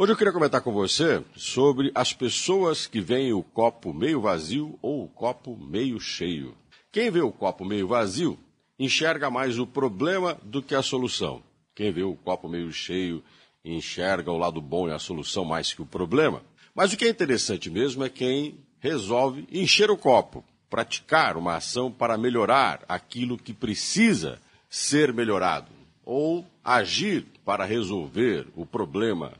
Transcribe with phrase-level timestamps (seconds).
[0.00, 4.78] Hoje eu queria comentar com você sobre as pessoas que veem o copo meio vazio
[4.80, 6.54] ou o copo meio cheio.
[6.92, 8.38] Quem vê o copo meio vazio
[8.78, 11.42] enxerga mais o problema do que a solução.
[11.74, 13.24] Quem vê o copo meio cheio
[13.64, 16.42] enxerga o lado bom e a solução mais que o problema.
[16.72, 21.90] Mas o que é interessante mesmo é quem resolve encher o copo, praticar uma ação
[21.90, 24.40] para melhorar aquilo que precisa
[24.70, 25.72] ser melhorado,
[26.04, 29.32] ou agir para resolver o problema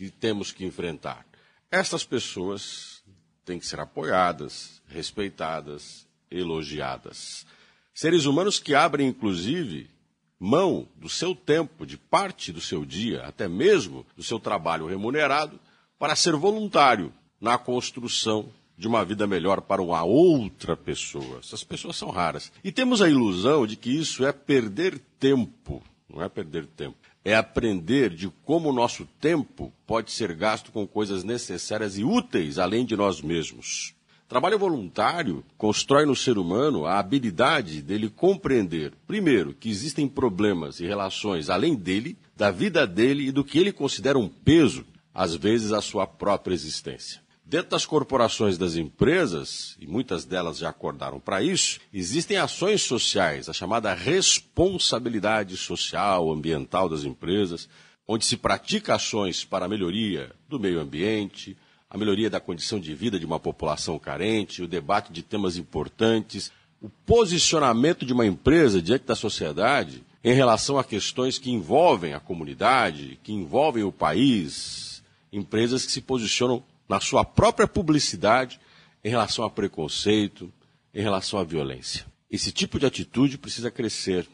[0.00, 1.26] que temos que enfrentar.
[1.70, 3.02] Essas pessoas
[3.44, 7.44] têm que ser apoiadas, respeitadas, elogiadas.
[7.92, 9.90] Seres humanos que abrem, inclusive,
[10.38, 15.60] mão do seu tempo, de parte do seu dia, até mesmo do seu trabalho remunerado,
[15.98, 21.40] para ser voluntário na construção de uma vida melhor para uma outra pessoa.
[21.40, 22.50] Essas pessoas são raras.
[22.64, 25.82] E temos a ilusão de que isso é perder tempo.
[26.12, 30.86] Não é perder tempo é aprender de como o nosso tempo pode ser gasto com
[30.86, 33.94] coisas necessárias e úteis além de nós mesmos.
[34.26, 40.86] Trabalho voluntário constrói no ser humano a habilidade dele compreender, primeiro, que existem problemas e
[40.86, 45.72] relações além dele, da vida dele e do que ele considera um peso, às vezes,
[45.72, 47.20] a sua própria existência.
[47.50, 53.48] Dentro das corporações das empresas, e muitas delas já acordaram para isso, existem ações sociais,
[53.48, 57.68] a chamada responsabilidade social, ambiental das empresas,
[58.06, 61.56] onde se pratica ações para a melhoria do meio ambiente,
[61.90, 66.52] a melhoria da condição de vida de uma população carente, o debate de temas importantes,
[66.80, 72.20] o posicionamento de uma empresa diante da sociedade em relação a questões que envolvem a
[72.20, 78.58] comunidade, que envolvem o país, empresas que se posicionam na sua própria publicidade
[79.04, 80.52] em relação a preconceito,
[80.92, 82.04] em relação à violência.
[82.28, 84.28] Esse tipo de atitude precisa crescer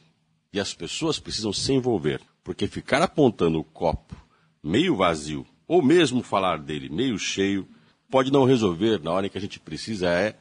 [0.51, 4.17] e as pessoas precisam se envolver, porque ficar apontando o copo
[4.65, 7.69] meio vazio ou mesmo falar dele meio cheio
[8.11, 10.35] pode não resolver na hora em que a gente precisa é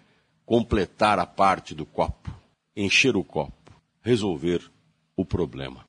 [0.45, 2.33] completar a parte do copo,
[2.77, 4.61] encher o copo, resolver
[5.17, 5.83] o problema.